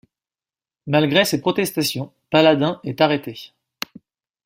Malgré 0.87 1.25
ses 1.25 1.39
protestations, 1.41 2.11
Paladin 2.31 2.79
est 2.83 3.01
arrêté. 3.01 3.53